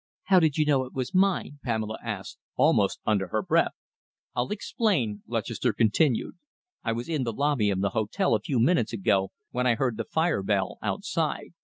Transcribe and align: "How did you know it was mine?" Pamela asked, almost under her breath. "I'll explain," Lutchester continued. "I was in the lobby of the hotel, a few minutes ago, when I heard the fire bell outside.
"How 0.23 0.39
did 0.39 0.57
you 0.57 0.65
know 0.65 0.83
it 0.85 0.93
was 0.95 1.13
mine?" 1.13 1.59
Pamela 1.63 1.99
asked, 2.01 2.39
almost 2.55 2.99
under 3.05 3.27
her 3.27 3.43
breath. 3.43 3.73
"I'll 4.35 4.49
explain," 4.49 5.21
Lutchester 5.27 5.73
continued. 5.73 6.37
"I 6.83 6.91
was 6.91 7.07
in 7.07 7.23
the 7.23 7.31
lobby 7.31 7.69
of 7.69 7.81
the 7.81 7.91
hotel, 7.91 8.33
a 8.33 8.39
few 8.41 8.59
minutes 8.59 8.93
ago, 8.93 9.29
when 9.51 9.67
I 9.67 9.75
heard 9.75 9.97
the 9.97 10.03
fire 10.05 10.41
bell 10.41 10.79
outside. 10.81 11.51